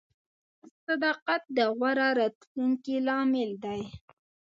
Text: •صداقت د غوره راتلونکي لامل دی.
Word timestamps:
•صداقت 0.85 1.43
د 1.57 1.59
غوره 1.77 2.09
راتلونکي 2.19 2.95
لامل 3.07 3.51
دی. 3.63 3.81